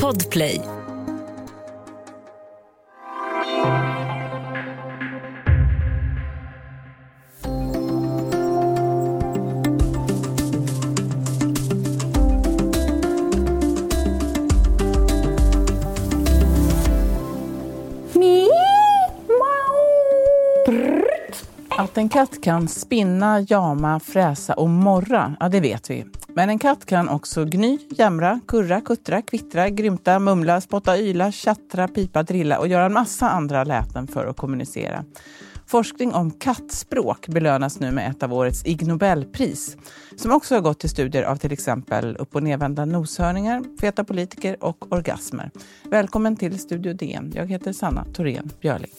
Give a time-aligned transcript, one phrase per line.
[0.00, 0.60] Podplay.
[21.68, 26.04] Att en katt kan spinna, jama, fräsa och morra, ja det vet vi.
[26.34, 31.88] Men en katt kan också gny, jämra, kurra, kuttra, kvittra, grymta, mumla, spotta, yla, tjattra,
[31.88, 35.04] pipa, drilla och göra en massa andra läten för att kommunicera.
[35.66, 39.76] Forskning om kattspråk belönas nu med ett av årets Ig Nobelpris
[40.16, 44.56] som också har gått till studier av till exempel upp och nedvända noshörningar, feta politiker
[44.64, 45.50] och orgasmer.
[45.90, 47.32] Välkommen till Studio DN.
[47.34, 48.92] Jag heter Sanna Thorén Björling.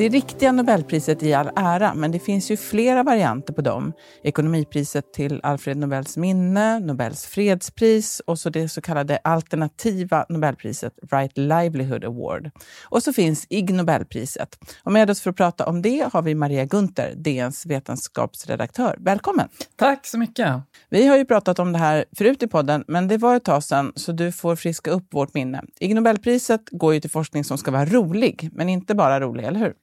[0.00, 3.92] Det riktiga Nobelpriset i all ära, men det finns ju flera varianter på dem.
[4.22, 11.38] Ekonomipriset till Alfred Nobels minne, Nobels fredspris och så det så kallade alternativa Nobelpriset, Right
[11.38, 12.50] Livelihood Award.
[12.84, 14.58] Och så finns Ig Nobelpriset.
[14.82, 18.96] Och med oss för att prata om det har vi Maria Gunther, DNs vetenskapsredaktör.
[19.00, 19.48] Välkommen!
[19.76, 20.48] Tack så mycket!
[20.90, 23.64] Vi har ju pratat om det här förut i podden, men det var ett tag
[23.64, 25.62] sedan, så du får friska upp vårt minne.
[25.80, 29.60] Ig Nobelpriset går ju till forskning som ska vara rolig, men inte bara rolig, eller
[29.60, 29.74] hur?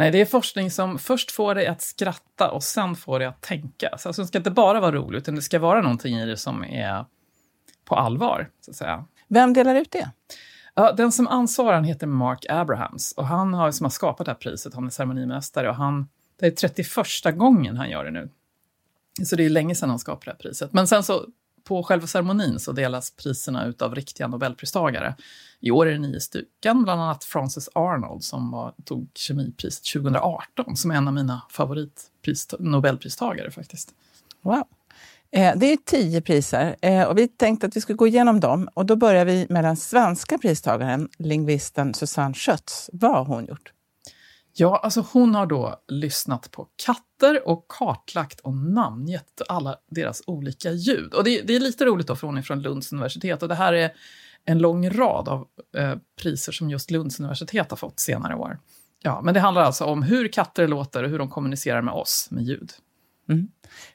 [0.00, 3.40] Nej, det är forskning som först får dig att skratta och sen får dig att
[3.40, 3.98] tänka.
[3.98, 6.36] Så alltså, det ska inte bara vara roligt, utan det ska vara någonting i det
[6.36, 7.04] som är
[7.84, 9.04] på allvar, så att säga.
[9.28, 10.10] Vem delar ut det?
[10.74, 14.38] Ja, den som ansvarar heter Mark Abrahams och han har, som har skapat det här
[14.38, 16.08] priset, han är ceremonimästare och han,
[16.40, 18.28] det är 31 gången han gör det nu.
[19.24, 20.72] Så det är länge sedan han skapade det här priset.
[20.72, 21.26] Men sen så
[21.70, 25.14] på själva ceremonin så delas priserna ut av riktiga nobelpristagare.
[25.60, 30.76] I år är det nio stycken, bland annat Frances Arnold som var, tog kemipriset 2018,
[30.76, 33.94] som är en av mina favoritnobelpristagare faktiskt.
[34.42, 34.64] Wow.
[35.32, 38.68] Eh, det är tio priser eh, och vi tänkte att vi skulle gå igenom dem.
[38.74, 42.90] Och då börjar vi med den svenska pristagaren, lingvisten Susanne Schötz.
[42.92, 43.72] Vad har hon gjort?
[44.52, 50.70] Ja, alltså hon har då lyssnat på katter och kartlagt och namngett alla deras olika
[50.70, 51.14] ljud.
[51.14, 53.54] Och det, det är lite roligt då, för hon är från Lunds universitet och det
[53.54, 53.92] här är
[54.44, 55.46] en lång rad av
[55.76, 58.58] eh, priser som just Lunds universitet har fått senare år.
[59.02, 62.28] Ja, men det handlar alltså om hur katter låter och hur de kommunicerar med oss
[62.30, 62.70] med ljud.
[63.28, 63.48] Mm.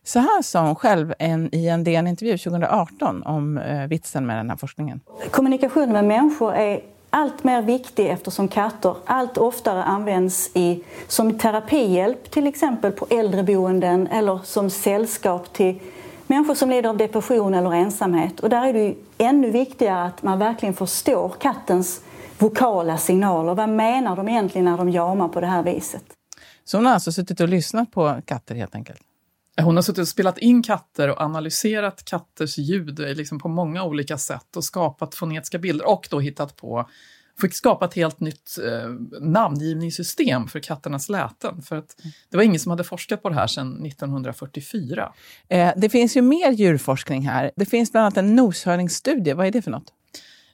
[0.03, 4.49] Så här sa hon själv en, i en DN-intervju 2018 om eh, vitsen med den
[4.49, 4.99] här forskningen.
[5.31, 6.81] Kommunikation med människor är
[7.15, 14.07] allt mer viktig eftersom katter allt oftare används i, som terapihjälp till exempel på äldreboenden
[14.07, 15.79] eller som sällskap till
[16.27, 18.39] människor som lider av depression eller ensamhet.
[18.39, 22.01] Och där är det ju ännu viktigare att man verkligen förstår kattens
[22.37, 23.55] vokala signaler.
[23.55, 26.03] Vad menar de egentligen när de jamar på det här viset?
[26.63, 29.01] Så hon har alltså suttit och lyssnat på katter helt enkelt?
[29.61, 34.17] Hon har suttit och spelat in katter och analyserat katters ljud liksom på många olika
[34.17, 36.89] sätt och skapat fonetiska bilder och då hittat på
[37.41, 38.89] fick skapa ett helt nytt eh,
[39.21, 41.61] namngivningssystem för katternas läten.
[41.61, 41.95] För att
[42.29, 45.13] det var ingen som hade forskat på det här sedan 1944.
[45.49, 47.51] Eh, det finns ju mer djurforskning här.
[47.55, 49.33] Det finns bland annat en noshörningsstudie.
[49.33, 49.93] Vad är det för något?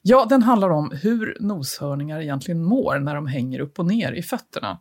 [0.02, 4.24] Ja, den handlar om hur noshörningar egentligen mår när de hänger upp och ner i
[4.24, 4.80] fötterna.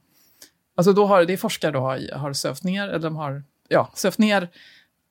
[0.77, 3.91] Alltså då har, det är forskare då har, har sövt ner, eller de har ja,
[3.95, 4.49] sövt ner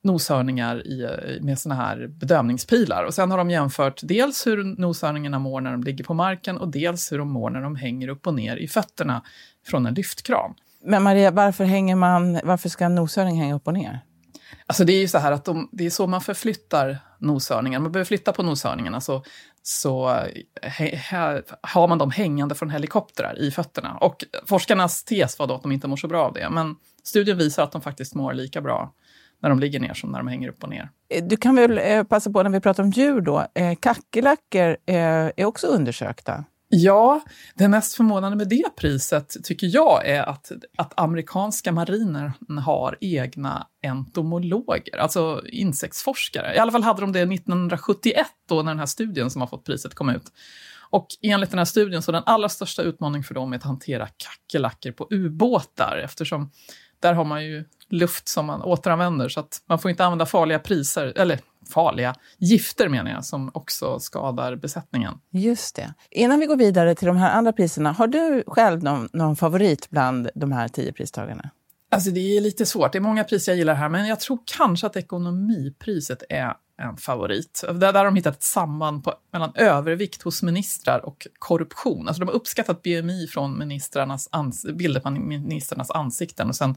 [0.02, 3.04] noshörningar i, med såna här bedömningspilar.
[3.04, 6.68] Och sen har de jämfört dels hur noshörningarna mår när de ligger på marken och
[6.68, 9.22] dels hur de mår när de hänger upp och ner i fötterna
[9.66, 10.54] från en lyftkran.
[10.84, 14.00] Men Maria, varför, hänger man, varför ska en noshörning hänga upp och ner?
[14.70, 17.78] Alltså det är ju så här att de, det är så man förflyttar noshörningar.
[17.78, 19.24] Man behöver flytta på noshörningarna så,
[19.62, 23.96] så eh, he, he, har man dem hängande från helikoptrar i fötterna.
[24.00, 26.50] Och forskarnas tes var då att de inte mår så bra av det.
[26.50, 28.92] Men studien visar att de faktiskt mår lika bra
[29.42, 30.90] när de ligger ner som när de hänger upp och ner.
[31.08, 34.76] Eh, du kan väl eh, passa på när vi pratar om djur då, eh, kackerlackor
[34.86, 34.96] eh,
[35.36, 36.44] är också undersökta?
[36.72, 37.20] Ja,
[37.54, 43.66] det mest förvånande med det priset tycker jag är att, att amerikanska mariner har egna
[43.82, 46.54] entomologer, alltså insektsforskare.
[46.54, 49.64] I alla fall hade de det 1971 då när den här studien som har fått
[49.64, 50.32] priset kom ut.
[50.90, 54.08] Och enligt den här studien så är den allra största utmaningen för dem att hantera
[54.16, 56.50] kackerlackor på ubåtar eftersom
[57.00, 60.58] där har man ju luft som man återanvänder så att man får inte använda farliga
[60.58, 61.40] priser, eller
[61.70, 65.14] farliga gifter menar jag, som också skadar besättningen.
[65.30, 65.94] Just det.
[66.10, 69.90] Innan vi går vidare till de här andra priserna, har du själv någon, någon favorit
[69.90, 71.50] bland de här tio pristagarna?
[71.92, 74.38] Alltså det är lite svårt, det är många priser jag gillar här, men jag tror
[74.44, 77.64] kanske att ekonomipriset är en favorit.
[77.74, 82.08] Där, har de hittat ett samband på, mellan övervikt hos ministrar och korruption.
[82.08, 86.76] Alltså de har uppskattat BMI från ministrarnas ans, bilder på ministrarnas ansikten och sen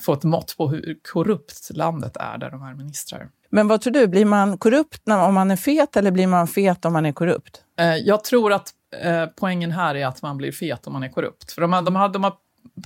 [0.00, 3.28] få ett mått på hur korrupt landet är där de här ministrar.
[3.50, 6.46] Men vad tror du, blir man korrupt när, om man är fet eller blir man
[6.46, 7.62] fet om man är korrupt?
[7.78, 8.70] Eh, jag tror att
[9.02, 11.52] eh, poängen här är att man blir fet om man är korrupt.
[11.52, 12.32] För de, har, de, har, de har,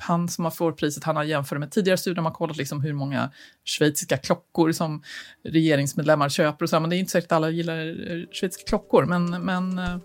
[0.01, 2.81] han som har fått priset, han har jämfört med tidigare studier, de har kollat liksom
[2.81, 3.31] hur många
[3.65, 5.03] schweiziska klockor som
[5.45, 9.05] regeringsmedlemmar köper och så, men det är inte säkert att alla gillar eh, schweiziska klockor,
[9.05, 9.97] men, men eh,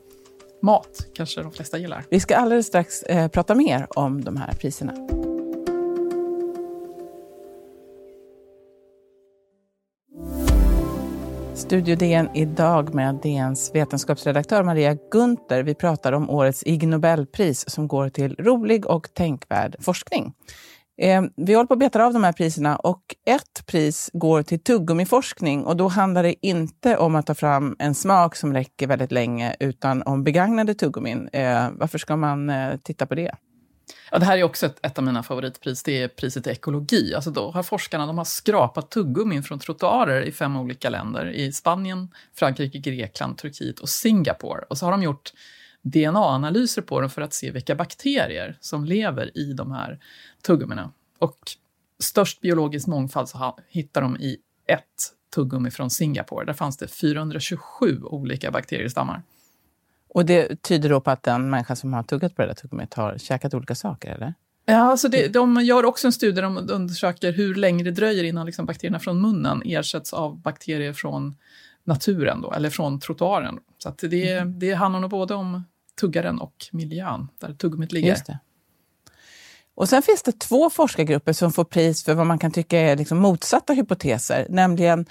[0.62, 2.06] mat kanske de flesta gillar.
[2.10, 5.23] Vi ska alldeles strax eh, prata mer om de här priserna.
[11.64, 15.64] Studio DN idag med DNs vetenskapsredaktör Maria Gunther.
[15.64, 20.34] Vi pratar om årets Ig Nobelpris som går till rolig och tänkvärd forskning.
[21.02, 24.60] Eh, vi håller på att beta av de här priserna och ett pris går till
[24.60, 29.12] tuggummiforskning och då handlar det inte om att ta fram en smak som räcker väldigt
[29.12, 31.30] länge utan om begagnade tuggummin.
[31.34, 33.32] Eh, varför ska man eh, titta på det?
[34.12, 37.14] Ja, det här är också ett, ett, av mina favoritpris, det är priset i ekologi.
[37.16, 41.32] Alltså då har forskarna de har skrapat tuggummin från trottoarer i fem olika länder.
[41.32, 44.66] I Spanien, Frankrike, Grekland, Turkiet och Singapore.
[44.70, 45.34] Och så har de gjort
[45.82, 50.00] DNA-analyser på dem för att se vilka bakterier som lever i de här
[50.42, 50.92] tuggummina.
[51.20, 51.40] Och
[52.00, 54.38] störst biologisk mångfald så hittar de i
[54.68, 56.46] ett tuggummi från Singapore.
[56.46, 59.24] Där fanns det 427 olika bakteriestammar.
[60.14, 62.94] Och det tyder då på att den människa som har tuggat på det där tuggummit
[62.94, 64.34] har käkat olika saker, eller?
[64.66, 68.24] Ja, alltså det, de gör också en studie där de undersöker hur länge det dröjer
[68.24, 71.36] innan liksom bakterierna från munnen ersätts av bakterier från
[71.84, 73.60] naturen, då, eller från trottoaren.
[73.78, 74.60] Så att det, mm.
[74.60, 75.64] det handlar nog både om
[76.00, 78.18] tuggaren och miljön, där tuggummit ligger.
[79.76, 82.98] Och sen finns det två forskargrupper som får pris för vad man kan tycka är
[82.98, 85.06] liksom motsatta hypoteser, nämligen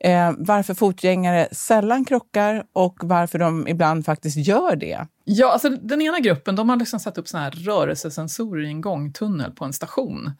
[0.00, 5.06] eh, varför fotgängare sällan krockar och varför de ibland faktiskt gör det.
[5.24, 8.80] Ja, alltså den ena gruppen de har liksom satt upp såna här rörelsesensorer i en
[8.80, 10.32] gångtunnel på en station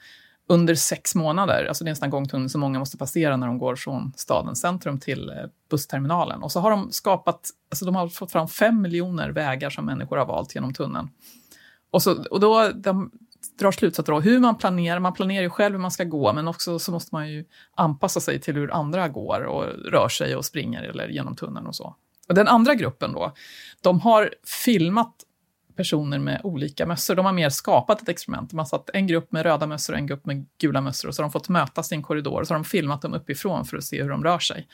[0.50, 1.64] under sex månader.
[1.68, 4.60] Alltså det är en sån gångtunnel som många måste passera när de går från stadens
[4.60, 5.34] centrum till eh,
[5.70, 6.42] bussterminalen.
[6.42, 10.16] Och så har de skapat, alltså de har fått fram fem miljoner vägar som människor
[10.16, 11.08] har valt genom tunneln.
[11.90, 13.10] Och, så, och då, de,
[13.58, 14.98] drar slutsatser av hur man planerar.
[14.98, 17.44] Man planerar ju själv hur man ska gå, men också så måste man ju
[17.74, 21.76] anpassa sig till hur andra går och rör sig och springer eller genom tunneln och
[21.76, 21.96] så.
[22.28, 23.32] Och den andra gruppen då,
[23.80, 24.34] de har
[24.64, 25.14] filmat
[25.76, 27.14] personer med olika mössor.
[27.14, 28.50] De har mer skapat ett experiment.
[28.50, 31.14] De har satt en grupp med röda mössor och en grupp med gula mössor och
[31.14, 33.64] så har de fått mötas i en korridor och så har de filmat dem uppifrån
[33.64, 34.68] för att se hur de rör sig.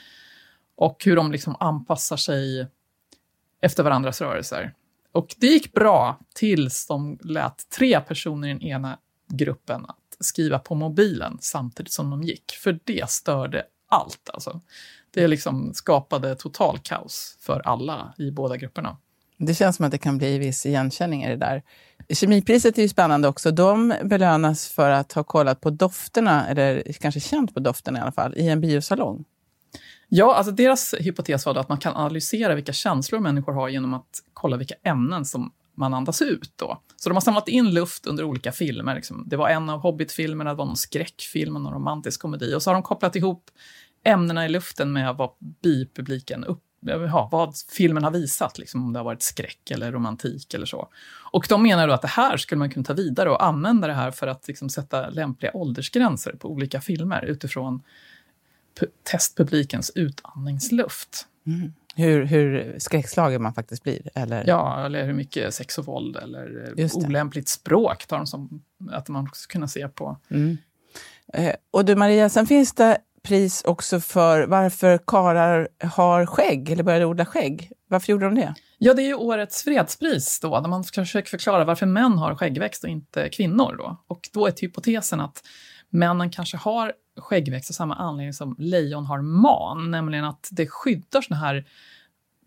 [0.77, 2.67] Och hur de liksom anpassar sig
[3.61, 4.75] efter varandras rörelser.
[5.17, 8.99] Och det gick bra tills de lät tre personer i den ena
[9.29, 12.53] gruppen att skriva på mobilen samtidigt som de gick.
[12.63, 14.31] För det störde allt.
[14.33, 14.61] Alltså.
[15.11, 18.97] Det liksom skapade total kaos för alla i båda grupperna.
[19.39, 21.63] Det känns som att det kan bli viss igenkänning i det där.
[22.09, 23.51] Kemipriset är ju spännande också.
[23.51, 28.13] De belönas för att ha kollat på dofterna, eller kanske känt på dofterna i alla
[28.13, 29.25] fall, i en biosalong.
[30.09, 34.23] Ja, alltså deras hypotes var att man kan analysera vilka känslor människor har genom att
[34.33, 36.53] kolla vilka ämnen som man andas ut.
[36.57, 36.83] Då.
[36.97, 38.95] Så de har samlat in luft under olika filmer.
[38.95, 39.25] Liksom.
[39.27, 42.55] Det var en av Hobbit-filmerna, det var någon skräckfilm, någon romantisk komedi.
[42.55, 43.51] Och så har de kopplat ihop
[44.05, 45.31] ämnena i luften med vad
[45.63, 50.55] bipubliken upp, ja, vad filmen har visat, liksom, om det har varit skräck eller romantik
[50.55, 50.89] eller så.
[51.33, 53.95] Och de menar då att det här skulle man kunna ta vidare och använda det
[53.95, 57.83] här för att liksom, sätta lämpliga åldersgränser på olika filmer utifrån
[59.03, 61.27] testpublikens utandningsluft.
[61.47, 61.73] Mm.
[61.97, 64.11] Hur, hur skräckslagen man faktiskt blir?
[64.15, 64.45] Eller?
[64.47, 69.29] Ja, eller hur mycket sex och våld eller olämpligt språk tar de som att man
[69.33, 70.19] ska kunna se på.
[70.29, 70.59] Mm.
[71.33, 76.83] Eh, och du Maria, sen finns det pris också för varför karar har skägg eller
[76.83, 77.73] började odla skägg.
[77.89, 78.55] Varför gjorde de det?
[78.79, 82.85] Ja, det är ju årets fredspris då, där man försöker förklara varför män har skäggväxt
[82.85, 83.77] och inte kvinnor.
[83.79, 84.05] Då.
[84.07, 85.43] Och då är hypotesen att
[85.91, 91.21] männen kanske har skäggväxt av samma anledning som lejon har man, nämligen att det skyddar
[91.21, 91.67] såna här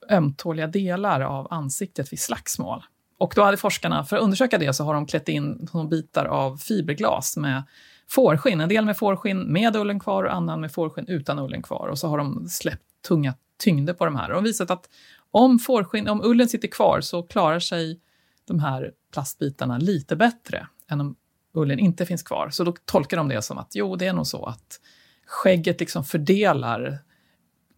[0.10, 2.84] ömtåliga delar av ansiktet vid slagsmål.
[3.18, 6.58] Och då hade forskarna, för att undersöka det, så har de klätt in bitar av
[6.58, 7.64] fiberglas med
[8.08, 8.62] fårskinn.
[8.62, 11.88] En del med fårskinn med ullen kvar och annan med fårskinn utan ullen kvar.
[11.88, 14.24] Och så har de släppt tunga tyngder på de här.
[14.24, 14.90] Och de har visat att
[15.32, 18.00] om, fårskinn, om ullen sitter kvar så klarar sig
[18.48, 21.16] de här plastbitarna lite bättre än om
[21.54, 22.50] ullen inte finns kvar.
[22.50, 24.80] Så då tolkar de det som att jo, det är nog så att
[25.26, 27.00] skägget liksom fördelar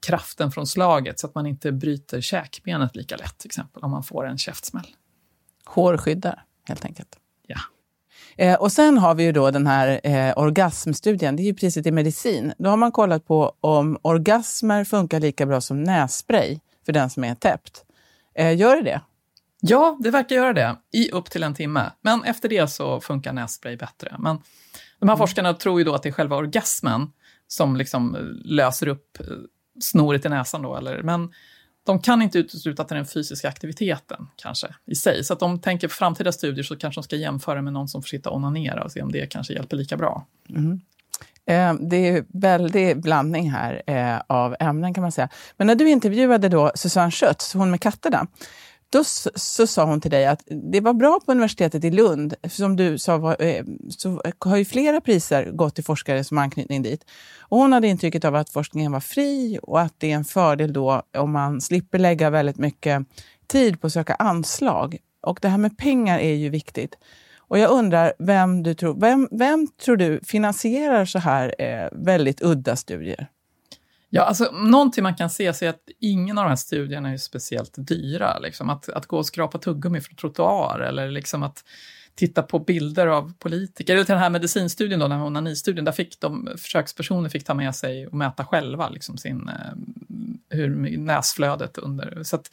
[0.05, 4.03] kraften från slaget så att man inte bryter käkbenet lika lätt, till exempel, om man
[4.03, 4.87] får en käftsmäll.
[5.65, 7.15] Hårskyddar, helt enkelt.
[7.47, 7.59] Ja.
[8.35, 11.85] Eh, och sen har vi ju då den här eh, orgasmstudien, det är ju priset
[11.85, 12.53] i medicin.
[12.57, 17.23] Då har man kollat på om orgasmer funkar lika bra som nässpray för den som
[17.23, 17.85] är täppt.
[18.35, 19.01] Eh, gör det det?
[19.63, 21.91] Ja, det verkar göra det i upp till en timme.
[22.01, 24.15] Men efter det så funkar nässpray bättre.
[24.19, 24.35] Men
[24.99, 25.17] De här mm.
[25.17, 27.11] forskarna tror ju då att det är själva orgasmen
[27.47, 29.25] som liksom löser upp eh,
[29.81, 31.31] snoret i näsan då, eller, men
[31.85, 35.23] de kan inte utesluta att det är den fysiska aktiviteten kanske i sig.
[35.23, 38.01] Så att de tänker på framtida studier så kanske de ska jämföra med någon som
[38.01, 40.27] får sitta och onanera och se om det kanske hjälper lika bra.
[40.49, 40.81] Mm.
[41.45, 45.29] Eh, det är väldig blandning här eh, av ämnen kan man säga.
[45.57, 48.27] Men när du intervjuade då Susanne Schötz, hon med katterna,
[48.91, 49.03] då
[49.35, 52.97] så sa hon till dig att det var bra på universitetet i Lund, som du
[52.97, 57.05] sa, var, eh, så har ju flera priser gått till forskare som har anknytning dit.
[57.39, 60.73] Och hon hade intrycket av att forskningen var fri och att det är en fördel
[60.73, 63.05] då om man slipper lägga väldigt mycket
[63.47, 64.97] tid på att söka anslag.
[65.21, 66.97] Och det här med pengar är ju viktigt.
[67.37, 72.41] Och jag undrar, vem, du tror, vem, vem tror du finansierar så här eh, väldigt
[72.41, 73.27] udda studier?
[74.13, 77.73] Ja, alltså, någonting man kan se är att ingen av de här studierna är speciellt
[77.77, 78.39] dyra.
[78.39, 78.69] Liksom.
[78.69, 81.63] Att, att gå och skrapa tuggummi från trottoar eller liksom att
[82.15, 83.93] titta på bilder av politiker.
[83.93, 87.53] Eller till den här medicinstudien, då, den här onanistudien, där fick de försökspersoner fick ta
[87.53, 89.73] med sig och mäta själva liksom sin, eh,
[90.49, 92.23] hur näsflödet under...
[92.23, 92.51] Så att,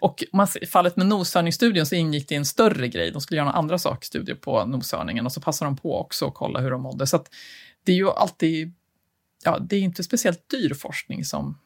[0.00, 0.24] och
[0.60, 3.10] i fallet med noshörningsstudien så ingick det i en större grej.
[3.10, 6.34] De skulle göra några andra sakstudier på noshörningen och så passade de på också att
[6.34, 7.06] kolla hur de mådde.
[7.06, 7.30] Så att
[7.84, 8.74] det är ju alltid
[9.44, 11.58] ja, det är inte speciellt dyr forskning som,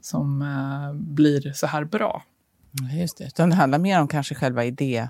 [0.00, 2.24] som eh, blir så här bra.
[3.00, 5.08] Just det, utan det handlar mer om kanske själva idé,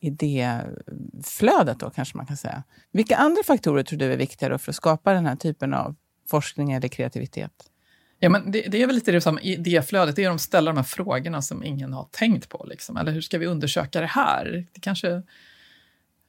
[0.00, 2.62] idéflödet då kanske man kan säga.
[2.92, 5.96] Vilka andra faktorer tror du är viktiga för att skapa den här typen av
[6.30, 7.52] forskning eller kreativitet?
[8.18, 10.76] Ja, men det, det är väl lite det som idéflödet, det är att ställa de
[10.76, 12.66] här frågorna som ingen har tänkt på.
[12.68, 12.96] Liksom.
[12.96, 14.66] Eller hur ska vi undersöka det här?
[14.72, 15.22] Det kanske,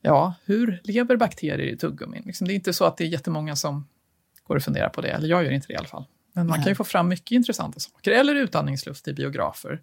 [0.01, 2.23] ja, hur lever bakterier i tuggummin?
[2.25, 3.87] Liksom, det är inte så att det är jättemånga som
[4.51, 6.05] går att fundera på det, eller jag gör inte det i alla fall.
[6.33, 6.63] Men man Nej.
[6.63, 9.81] kan ju få fram mycket intressanta saker, eller utandningsluft i biografer.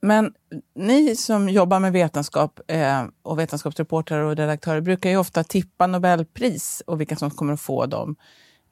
[0.00, 0.34] Men
[0.74, 6.82] ni som jobbar med vetenskap eh, och vetenskapsreportrar och redaktörer brukar ju ofta tippa Nobelpris
[6.86, 8.16] och vilka som kommer att få dem.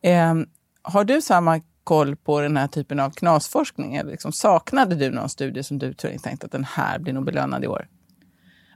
[0.02, 0.34] Eh,
[0.82, 3.96] har du samma koll på den här typen av knasforskning?
[3.96, 7.64] Eller liksom, saknade du någon studie som du tänkte att den här blir nog belönad
[7.64, 7.88] i år?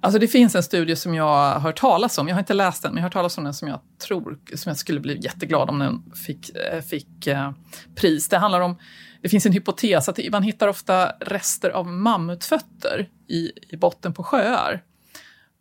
[0.02, 2.82] Alltså det finns en studie som jag har hört talas om, jag har inte läst
[2.82, 5.20] den, men jag har hört talas om den som jag tror, som jag skulle bli
[5.20, 7.52] jätteglad om den fick, eh, fick eh,
[7.94, 8.28] pris.
[8.28, 8.76] Det handlar om,
[9.22, 14.24] det finns en hypotes att man hittar ofta rester av mammutfötter i, i botten på
[14.24, 14.82] sjöar.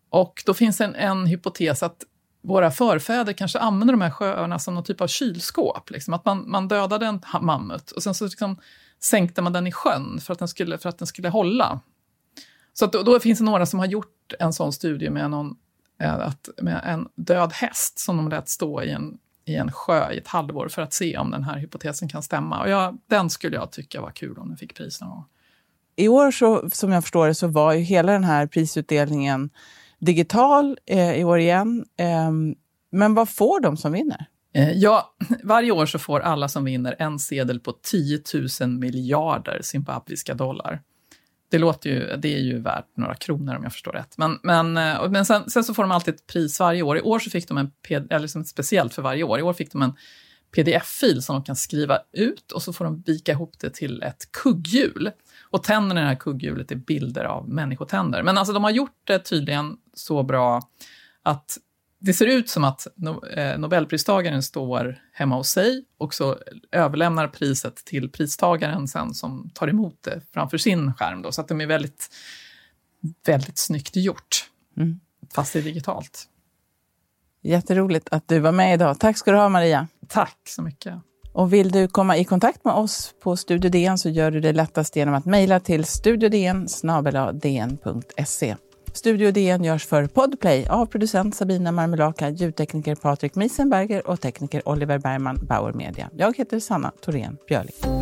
[0.10, 2.04] Och då finns en, en hypotes att
[2.44, 5.90] våra förfäder kanske använde de här sjöarna som någon typ av kylskåp.
[5.90, 6.14] Liksom.
[6.14, 8.58] Att man, man dödade en mammut och sen så liksom
[9.04, 11.80] sänkte man den i sjön för att den skulle, för att den skulle hålla.
[12.80, 15.56] Så då, då, finns det några som har gjort en sån studie med, någon,
[16.02, 20.12] eh, att, med en död häst som de lät stå i en, i en sjö
[20.12, 22.62] i ett halvår för att se om den här hypotesen kan stämma.
[22.62, 25.26] Och jag, den skulle jag tycka var kul om den fick pris någon gång.
[25.96, 29.50] I år, så, som jag förstår det, så var ju hela den här prisutdelningen
[30.00, 31.86] digital eh, i år igen.
[31.98, 32.32] Eh,
[32.92, 34.26] men vad får de som vinner?
[34.54, 38.22] Eh, ja, varje år så får alla som vinner en sedel på 10
[38.62, 40.82] 000 miljarder zimbabwiska dollar.
[41.50, 44.18] Det låter ju, det är ju värt några kronor om jag förstår rätt.
[44.18, 46.98] Men, men, eh, men sen, sen så får de alltid ett pris varje år.
[46.98, 49.72] I år så fick de en, eller liksom speciellt för varje år, i år fick
[49.72, 49.94] de en
[50.56, 54.32] pdf-fil som de kan skriva ut och så får de vika ihop det till ett
[54.32, 55.12] kugghjul.
[55.50, 58.24] Och tänderna i det här kugghjulet är bilder av människotänder.
[58.24, 60.62] Men alltså de har gjort det tydligen så bra
[61.24, 61.58] att
[62.00, 62.88] det ser ut som att
[63.36, 66.38] eh, Nobelpristagaren står hemma hos sig och så
[66.72, 71.22] överlämnar priset till pristagaren sen som tar emot det framför sin skärm.
[71.22, 72.10] Då, så att de är väldigt,
[73.26, 75.00] väldigt snyggt gjort, mm.
[75.34, 76.26] fast det är digitalt.
[77.42, 79.00] Jätteroligt att du var med idag.
[79.00, 79.88] Tack ska du ha, Maria.
[80.08, 80.96] Tack så mycket.
[81.34, 84.54] Och vill du komma i kontakt med oss på Studio DN så gör du det
[84.54, 86.68] lättast genom att mejla till studiodn
[89.00, 94.98] Studio DN görs för Podplay av producent Sabina Marmelaka, ljudtekniker Patrik Miesenberger och tekniker Oliver
[94.98, 96.10] Bergman, Bauer Media.
[96.18, 97.99] Jag heter Sanna Thorén Björling.